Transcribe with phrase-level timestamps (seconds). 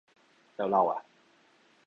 [0.55, 0.99] แล้วเราอะ